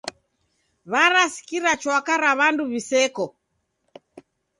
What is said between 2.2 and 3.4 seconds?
ra w'andu w'iseko.